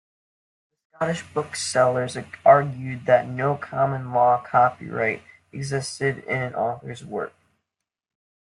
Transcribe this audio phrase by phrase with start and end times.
[0.89, 7.33] The Scottish booksellers argued that no common law copyright existed in an author's work.